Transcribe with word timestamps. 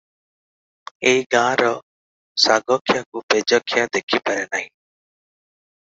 ଏ 1.11 1.13
ଗାଁର 1.35 1.67
ଶାଗଖିଆକୁ 2.47 3.25
ପେଜଖିଆ 3.35 3.87
ଦେଖିପାରେ 3.99 4.53
ନାହିଁ। 4.57 4.69